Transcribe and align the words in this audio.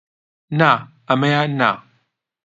نا، 0.59 0.69
ئەمەیان 1.09 1.51
نا! 1.59 1.71